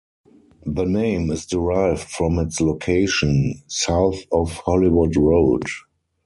[0.65, 5.61] The name is derived from its location: South of Hollywood Road.